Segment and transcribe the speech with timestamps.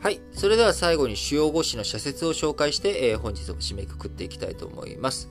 [0.00, 0.22] はい。
[0.32, 5.28] それでは最後に主要語詞の社説を紹介して、えー、本日も締めくくっていきたいと思います。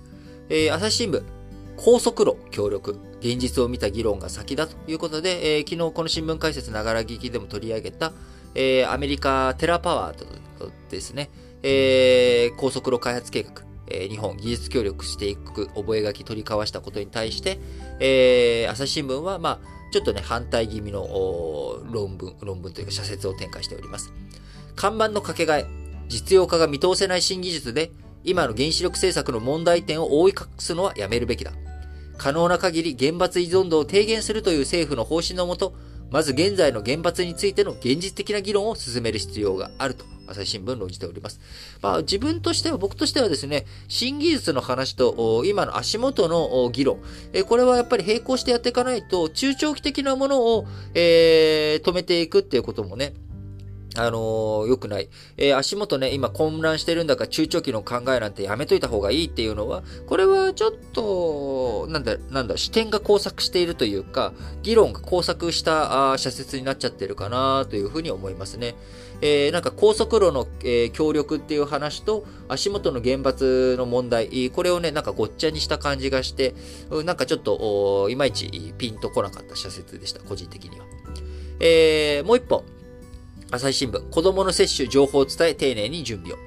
[0.47, 1.23] えー、朝日新聞、
[1.75, 8.13] 高速路協力、現実を見た議論が先だということで、えー、昨日この新聞解説ながら聞きでも取り上げた、
[8.53, 11.31] えー、アメリカテラパワーとですね、
[11.63, 17.59] えー、高速路開発計画、えー、日本技術協力していく覚書取り交わしたことに対して、
[17.99, 19.59] えー、朝日新聞は、まあ、
[19.91, 21.07] ちょっとね、反対気味の
[21.91, 24.13] 論文、論文というか社説を展開しております。
[24.79, 25.65] 看板の掛け替え、
[26.07, 27.91] 実用化が見通せない新技術で、
[28.23, 31.51] 今の原子力政策の問題点を覆い隠すのはやめるべきだ。
[32.17, 35.73] 可能な限り原発依存度を低減するという政府の方針のもと、
[36.11, 41.41] まず現在の原発についての現実的な議論を進める必要があると、朝日新聞論じております。
[41.81, 47.01] まあ、自分としては、僕としてはですね、新技術の話と、今の足元の議論、
[47.49, 53.13] これはやっぱり並行してやっていかないと、中長期的なものを、えー、止めていくっていうこともね、
[53.99, 55.09] あのー、良くない。
[55.37, 64.31] えー、足元ね、今混乱してるんだから中長期の考えなんてやめといた方がいいっていうのは、これはちょっと、なんだ、なんだ、視点が交錯しているというか、
[64.63, 68.75] 議論が交錯したあ社説になっちゃってるかなというふうに思いますね。
[69.21, 76.55] えー、なんか高速路の、えー、協力っていう話と、足元の原発の問題、これをね、なんかごっちゃにした感じがして、
[77.03, 80.85] なんかちょっと、いまいちピンとこなかった社説でした、個人的には。
[81.59, 82.78] えー、もう一本。
[83.51, 86.37] 朝日新聞、子供の接種情報を伝え丁寧に準備を。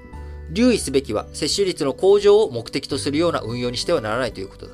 [0.50, 4.72] 留意すべきは接種率の向上を目的とするような運用にしてはならないということだ。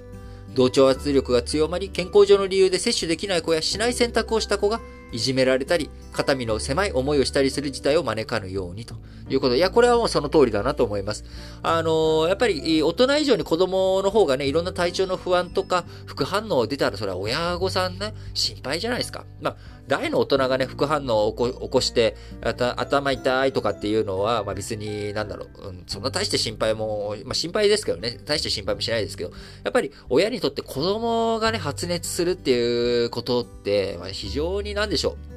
[0.55, 4.81] 同調圧力が強まり、健康上の理由で接種できない子やしない選択をした子が
[5.12, 8.97] いじめられたり、肩身の狭い思いをしたりする事態を招かぬようにと。
[9.31, 9.53] いうこと。
[9.53, 11.25] で、いや、これはもうその通りだなと思います。
[11.62, 19.25] あのー、やっぱり大人以上に子供の方がね、いろんな体調の不安とか副反応出たら、それは親御さんね、心配じゃないですか。
[19.41, 19.56] まあ、
[19.89, 29.31] 大の大人がね、副反応を起こして、頭痛いとかっていうのは、まあ別に、なんだろう、うん、そんな大して心配も、まあ心配ですけどね、大して心配もしないですけど、
[29.65, 35.28] やっぱり親にとって子供がね、発熱するっていうことって、まあ非常になんでしょう。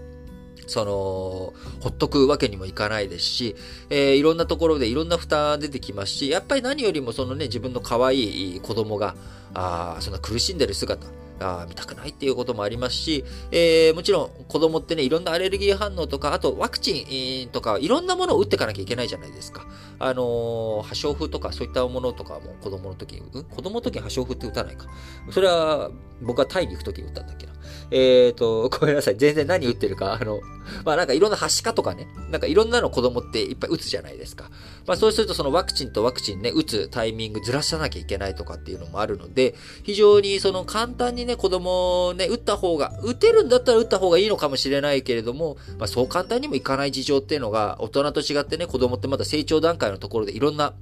[0.68, 3.56] その、ほっとくわけにもいかないですし、
[3.90, 9.16] えー、いろんなところでいろんな負担出てきますし、やっぱり何よりもそのね、自分の可愛い子供が、
[9.54, 11.08] あそんな苦しんでる姿、
[11.40, 19.66] あ見たくないっていうこともありますし、えー、もちろん子供ってね、いろんなアレルギー反応とか、あとワクチンとか、いろんなものを打っていかなきゃいけないじゃないですか。
[20.00, 23.44] あのー、破傷風とかそういったものとかも子供の時に、うん？
[23.44, 24.88] 子供の時に破傷風って打たないか。
[25.32, 25.92] それは
[26.22, 27.54] 僕はタイに行く時に打ったんだっけな。
[27.92, 29.18] えっ、ー、と、ごめんなさい。
[29.18, 30.40] 全然何打ってるか、あの、
[30.86, 34.50] まあなんかいろんなはしかとかね、なんかいろんなの子供っていっぱい打つじゃないですか。
[34.88, 50.74] まあそうするとそのワクチンとワクチンね、打つタイミングずらさなきゃいけないとかっていうのもあるので、非常にその簡単にね、子供をね、打った方が、打てるんだったら打った方がいいのかもしれないけれども、まあそう簡単にもいかない事情っていうのが、大人と違ってね、子供ってまだ成長段階のところでいろんな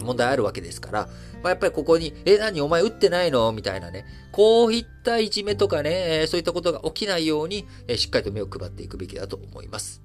[0.00, 1.08] 問題あるわけですから、
[1.42, 2.60] まあ、やっぱりここに、え、何？
[2.60, 3.50] お前打ってないの？
[3.52, 7.66] みたいなね、こういったいじめとかね、そういったことが起きないように、
[7.96, 10.02] しっかりと目を配っていくべきだと思います。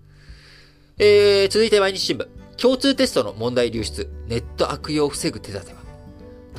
[0.97, 2.40] えー、続いて毎日新聞。
[2.57, 5.81] 共通テストの問題流出、ネット悪用を防ぐ手立ては？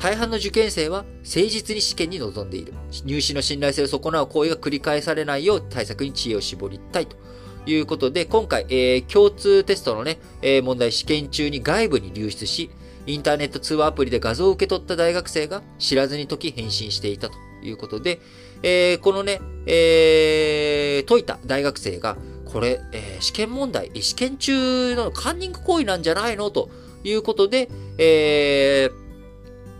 [0.01, 2.73] 大半の受験生は誠実に試験に臨んでいる。
[3.05, 7.15] 入試の信頼性を損なう行為が繰り返されないよう対策に知恵を絞りたいと
[7.65, 12.69] いうことで、今回、えー、共通テストのね、えー、問題試験中に外部に流出し、
[13.05, 18.19] インターネット通話アプリで画像を受け取った大学生が知らずに解き返信していたということで、
[18.63, 22.17] えー、このね、えー、解いた大学生が、
[22.53, 26.51] これ、えー、試験問題、試験中のカンニング行為なんじゃないの？
[26.51, 26.69] と
[27.03, 28.89] いうことで、え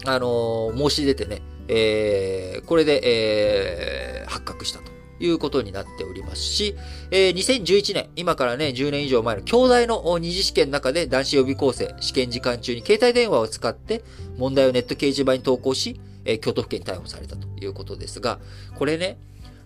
[0.03, 4.91] ー、あのー、申し出てね、えー、これで、えー、発覚したと。
[5.19, 6.75] いうことになっておりますし、
[7.09, 14.03] えー、2011年、今からね、10年以上前の兄弟の二次試験の中で男子予備校生、試験時間中に携帯電話を使って
[14.37, 18.39] 問題をネット掲示板に投稿し、えー、京都府警に逮捕されたということですが、
[18.75, 19.17] これね、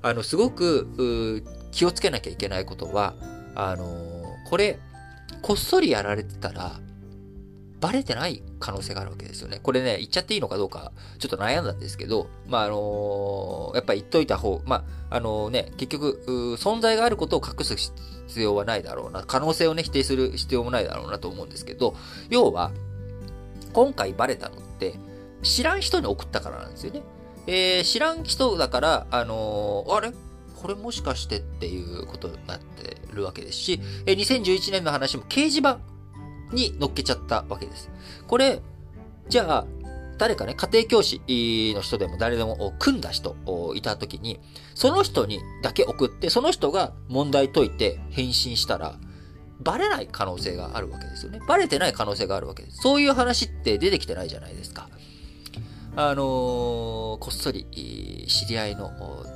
[0.04, 3.16] あの、すごく、気をつけなきゃいけないことは、
[3.56, 4.80] あのー、これ、
[5.42, 6.80] こっそりやられてたら、
[7.80, 9.60] バレてない可能性があるわけですよね。
[9.62, 21.96] これね、言っちゃっていいのかどうか、ちょっと悩んだんですけど、まあ、あのー、やっぱ言っといた方、まあ、あのー、ね、結局、存在があることを隠す必要はないだろうな、可能性をね、否定する必要もないだろうなと思うんですけど、
[22.30, 22.72] 要は、
[23.74, 24.96] 今回バレたのって、
[25.44, 27.04] 知らん人に送ったからなんですよね。
[27.46, 30.12] えー、知らん人だから、あのー、あれ？
[30.62, 35.80] これもしかしてっていうことになってるわけですし、え、2011年の話も掲示板
[36.52, 37.90] に乗っけちゃったわけです。
[38.28, 38.62] これ、
[39.30, 39.66] じゃあ、
[40.18, 41.22] 誰かね、家庭教師
[41.76, 43.36] の人でも誰でも組んだ人
[43.76, 44.40] いたときに、
[44.74, 48.96] その人にだけ送って、その人が問題解いて返信したら、
[49.60, 51.40] バレない可能性があるわけですよね。
[51.48, 52.78] バレてない可能性があるわけです。
[52.78, 54.90] そういう話って出てきてないじゃないですか。
[56.00, 57.66] あのー、こっそり、
[58.28, 58.92] 知り合いの、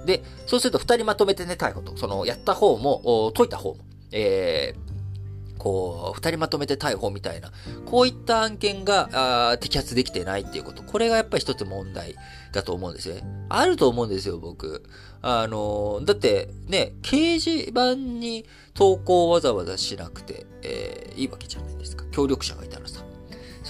[0.06, 1.98] で、そうすると二人まとめてね、逮捕と。
[1.98, 3.78] その、やった方も、解いた方も、
[4.12, 7.52] えー、こう、二人まとめて逮捕みたいな、
[7.88, 10.84] こういった案件が、摘発できてないっていうこと。
[10.84, 12.16] これがやっぱり一つ問題
[12.54, 13.24] だと思うんですね。
[13.50, 14.84] あると思うんですよ、僕。
[15.24, 22.06] あの、だって、ね、掲示板に投稿わざわざしなくて、えー、いいわけじゃないですか。
[22.12, 23.04] 協力者がいたらさ。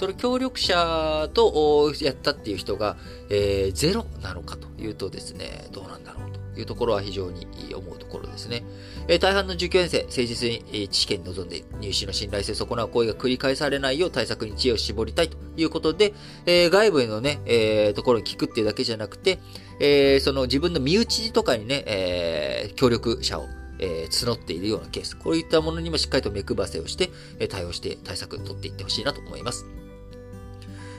[0.02, 2.96] その協力者とやったっていう人が、
[3.30, 8.64] えー、ゼロなのかというとですね、どうなんだろうというところは非常に思うところですね。
[9.06, 16.14] えー、大半の受験生、誠実に、えー、試験に臨んで入試の信頼性損なう行為が繰り返されないよう対策に知恵を絞りたいということで、
[16.46, 19.38] えー、外部へのね、えー、ところに聞くっていうだけじゃなくて、
[19.78, 23.46] えー、その自分の身内とかにね、えー、協力者を
[23.78, 25.16] えー、募っているようなケース。
[25.16, 27.10] こういったものにもしっかりと目配せをして、
[27.40, 29.81] え、対応して対策を取っていってほしいなと思います。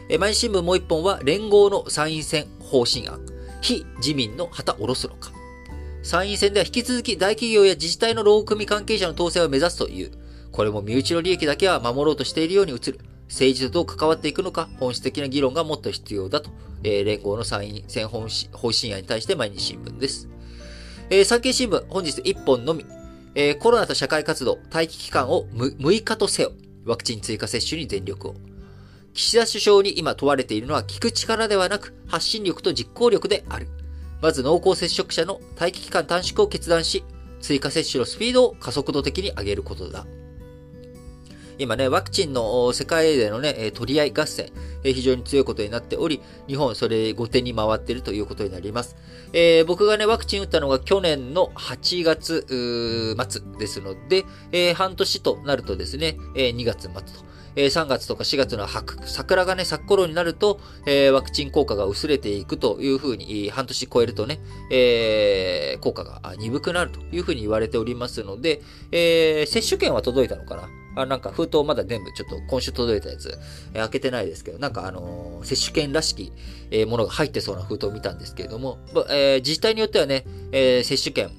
[0.10, 3.20] え、毎日新聞もう一本は連合の参院選方針案。
[3.62, 5.32] 非自民の旗下ろすのか。
[6.04, 10.12] 参院選では引き続き大企業や自治体の労組関係者の当選を目指すという。
[10.52, 13.00] これも身内の利益だけは守ろうとしているように映る。
[13.30, 16.52] 政治とどう関わっていくのか、本質的な議論がもっと必要だと、
[16.84, 20.28] えー、連合の参院選方針案に対して毎日新聞です。
[21.10, 22.86] えー、産経新聞、本日1本のみ、
[23.34, 26.52] えー、コロナと社会活動、待機期間を 6, 6日とせよ。
[26.86, 28.36] ワクチン追加接種に全力を。
[29.14, 33.68] 岸田首相に今問われているのは聞く力ではなく発信力と実行力である。
[34.22, 37.04] まず濃厚接触者の待機期間短縮を決断し、
[37.42, 40.06] 追加接種のスピードを加速度的に上げることだ。
[41.60, 44.52] 今ね、ワクチンの世界でのね、取り合い合戦、
[44.84, 48.96] 非常に強いことになっており、日本それ後手に回っているということになります。
[49.34, 52.46] えー、僕がね、ワクチン打ったのが去年の8月
[53.30, 57.34] 末ですので、えー、半年となるとですね、えー、2月末と。
[57.56, 58.68] え3月とか4月の
[59.06, 64.40] 桜がね、咲く頃になると、えワクチン効果が薄れていくというふうに、半年超えるとね、
[64.70, 68.62] え効果が鈍くなるというふうに言われておりますので、
[68.92, 70.70] え接種券は届いたのかな？
[70.96, 73.38] あ、なんか封筒まだ全部ちょっと今週届いたやつ、
[73.74, 76.32] えー、開けてないですけど、なんかあのー、接種券らしき、
[76.72, 78.78] えー、ものが入ってそうな封筒を見たんですけれども、
[79.10, 81.32] えー、自治体によってはね、えー、接種券、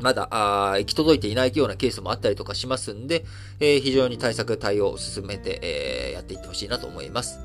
[0.00, 3.24] まだ、あ行き届いていないようなケースもあったりとかしますんで、
[3.60, 7.40] えー、非常に対策対応を進めて、えー、やっていってほしいなと思います。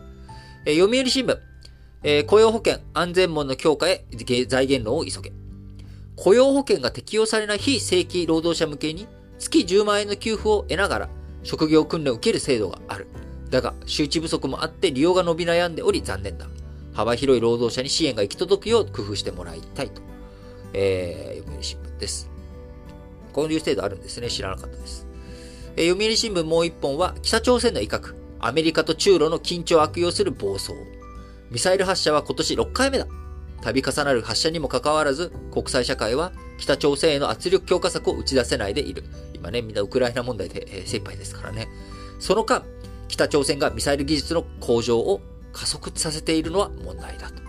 [0.65, 1.37] えー、読売新聞、
[2.03, 4.05] え、雇用保険安全網の強化へ
[4.47, 5.33] 財源論を急げ。
[6.15, 9.07] 雇用保険が適用されない非正規労働者向けに
[9.37, 11.09] 月10万円の給付を得ながら、
[11.43, 13.07] 職業訓練を受ける制度がある。
[13.49, 16.47] だが、周知不足もあって利用が伸び悩んでおり残念だ。
[16.93, 20.01] 幅広い労働者に支援が行き届くよう工夫してもらいたいと。
[20.73, 22.34] え、読売新聞です。
[23.35, 24.29] こういう制度あるんですね。
[24.29, 25.05] 知らなかったです。
[25.75, 28.15] えー、読売新聞もう一本は、北朝鮮の威嚇。
[28.39, 30.71] アメリカと中ロの緊張を悪用する暴走。
[31.51, 33.07] ミサイル発射は今年6回目だ。
[33.61, 39.03] 度重なる発射にもかかわらず、国際社会は北朝鮮への圧力強化策を打ち出せないでいる。
[39.33, 41.67] 今ね、みんなウクライナ問題で、えー、精一杯ですからね。
[42.19, 42.63] その間、
[43.09, 45.19] 北朝鮮がミサイル技術の向上を
[45.51, 47.44] 加速させているのは問題だと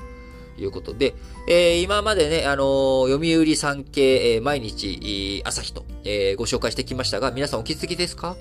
[0.56, 1.14] ということで、
[1.48, 8.36] えー、今までね、あのー、読売産経、えー、毎日、朝日と、えー、ご紹介してきましたが、皆さんお気づきですか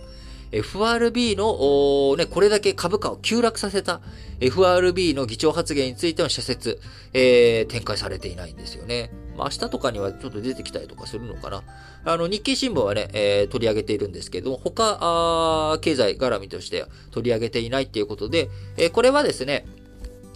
[0.51, 3.99] ？FRB の、ね、これだけ株価を急落させた
[4.39, 6.79] FRB の議長発言についての社説、
[7.13, 9.11] えー、展開されていないんですよね。
[9.37, 11.63] まあ、明日とかにはちょっと出てきたりとかするのかな。
[12.05, 19.65] あの、日経新聞はね、えー、取り上げているんですけども、他、経済絡みとして取り上げていないっていうことで、えー、これはですね、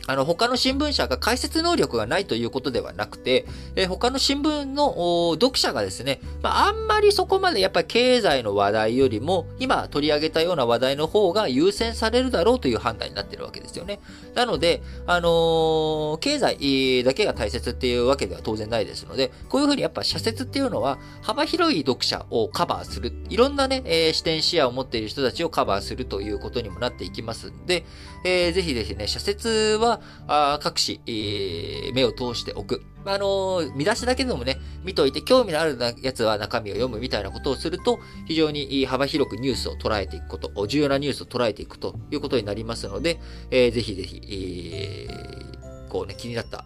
[0.09, 13.99] あの、他の新聞社が解説能力がないということではなくて、え、他の新聞の読者がですね、まあ、あんまりそこまでやっぱり経済の話題よりも、今取り上げたような話題の方が優先されるだろうという判断になってるわけですよね。
[14.33, 23.13] なので、あのー、経済だけが大切っていうわけでは当然ないですので、こういうふうにやっぱ社説っていうのは、幅広い読者をカバーする。
[23.29, 27.85] いろんなね、えー、視点視野を持っている人たちをカバーするということにもなっていきますんで、
[28.23, 32.83] えー、ぜひぜひね、社説は、あ各紙、えー、目を通しておく。
[33.05, 43.19] あのー、見出しだけでもね、見といて、興味のあるやつは中身を読むみたいなことをすると、非常に幅広くニュースを捉えていくこと、重要なニュースを捉えていくということになりますので、
[43.51, 46.65] えー、ぜひぜひ、えー、こうね、気になった、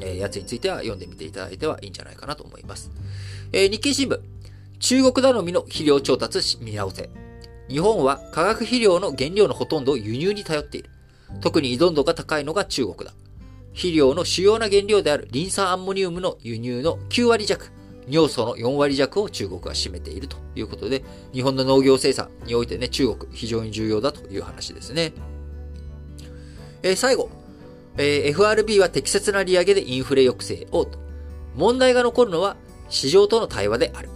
[0.00, 2.90] え、やつについては読んでみていただいてはいいんじゃないかなと思います。
[3.52, 4.20] えー、日経新聞、
[4.78, 7.10] 中国頼みの肥料調達見直せ。
[7.68, 10.90] 日本は化学肥料の原料のほとんどを輸入に頼っている。
[11.40, 13.14] 特に依存度が高いのが中国だ。
[13.72, 17.72] 肥料の主要な原料であるリン酸アンモニウムの輸入の9割弱、
[18.08, 25.12] 尿素の4割弱を中国が占めているということで、日本の農業生産においてね、中国非常に重要だという話ですね。
[26.82, 27.30] えー、最後、
[27.96, 30.98] えー、FRB は適切な利上げでインフレ抑制をと。
[31.56, 32.56] 問題が残るのは
[32.88, 34.08] 市場との対話である。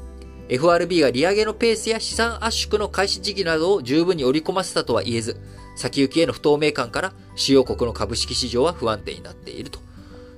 [0.49, 5.40] FRB が利上げのペースや資産圧縮の開始時期などを十分に織り込ませたとは言えず、
[5.76, 9.78] 先行きへの不透明感から主要国の株式市場は不安定になっていると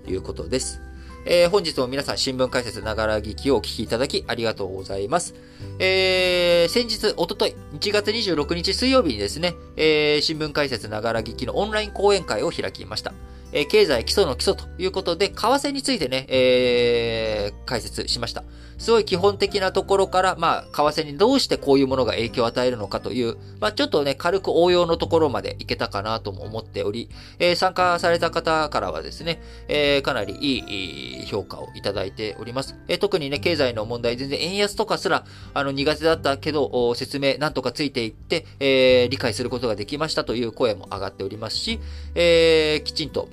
[0.06, 0.80] いうことです。
[1.26, 5.34] えー、本日も皆さん新聞解説ながら聞きをお聞きいただきありがとうございます。
[5.78, 13.12] えー、先日、おととい、1月26日水曜日にですね、えー、新聞解説ながら聞きのオンライン講演会を開きました。
[13.52, 18.44] えー、経済基礎の基礎ということで、為替についてね、えー、解説しました。
[18.80, 32.74] すごい基本的なところから、まあ、為替にどうしてこういうものが影響を与えるのかという、まあ、ちょっとね、軽く応用のところまでいけたかなとも思っており、えー、参加された方からはですね、えー、かなりいい評価をいただいております。
[32.88, 41.80] えー、特にね、経済の問題、全然円安とかすら、あの、苦手だったけど、説明なんとかついていって、えー、理解することができましたという声も上がっておりますし、
[42.14, 43.28] えー、きちんと、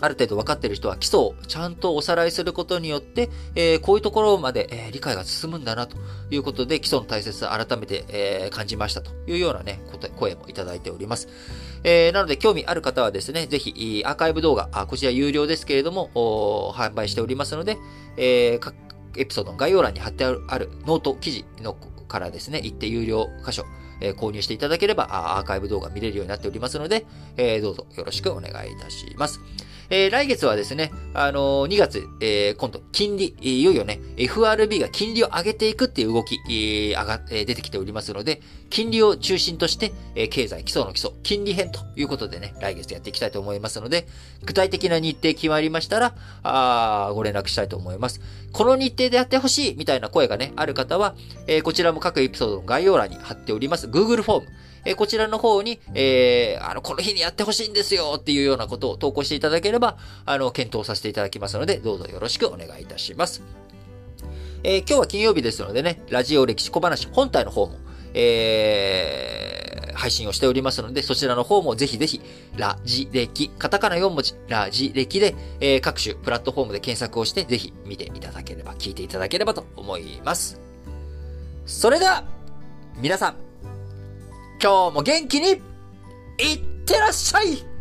[0.00, 5.96] ある程度分かっている人は基礎をちゃんとおさらいすることによって、えー、こういうところまで、えー、理解が進むんだなと
[6.30, 9.80] いうことで、基礎の大切さ改めて、えー、感じましたというようなね、
[10.16, 11.28] 声もいただいております。
[11.84, 17.76] えー、なので、興味ある方はですね、ぜひ、アーカイブ動画、こちら有料ですけれども、販売しておりますので、
[18.16, 18.74] え、各
[19.16, 21.74] エピソードの概要欄に貼ってあるノート記事の
[22.08, 23.64] からですね、行って有料箇所、
[24.00, 29.40] え、購入していただければアーカイブ動画見れるようになっておりますので、え、どうぞよろしくお願いいたします。
[29.90, 38.40] えー、来月はですね、あのー、2月、えー、今度、金利、いよいよね、FRB が金利を上げていくっていう動き、えー、上が、えー、出てきておりますので、
[38.74, 44.08] 金利を中心として、え、経済基礎の基礎、金利編ということでね、来月やっていきたいと思いますので、
[44.44, 48.20] 具体的な日程決まりましたら、あご連絡したいと思います。
[48.50, 51.14] この日程でやってほしいみたいな声がね、ある方は、
[51.46, 54.48] えー、こちらも各エピソードの概要欄に貼っております Google フォーム、
[54.84, 63.40] えこちらの方に、えー、あの、この日にやってほしいんですよっていうようなことを投稿していただければ、あの、検討させていただきますので、どうぞよろしくお願いいたします。
[64.64, 67.83] え、今日は金曜日ですのでね、ラジオ歴史小話本体の方も、
[68.14, 72.20] えー、配信をしておりますので、そちらの方もぜひぜひ、
[72.56, 80.60] ラジ歴、カタカナ4文字、ラジ歴で、えー、各種プラットフォームで検索をして、ぜひ見ていただければ、聞いていただければと思います。
[81.66, 82.24] それでは、
[82.98, 83.36] 皆さん、
[84.62, 87.73] 今日も元気にいってらっしゃい